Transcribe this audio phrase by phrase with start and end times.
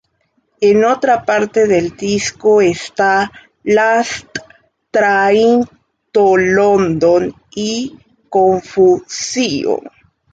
[0.67, 4.35] En otra parte del disco está "Last
[4.89, 5.63] Train
[6.11, 7.95] to London" y
[8.27, 9.81] "Confusion".